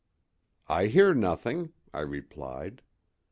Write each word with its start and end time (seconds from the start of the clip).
"I 0.67 0.87
hear 0.87 1.13
nothing," 1.13 1.73
I 1.93 1.99
replied. 2.01 2.81